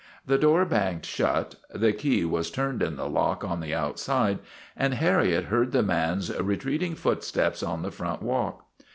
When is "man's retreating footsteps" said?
5.83-7.61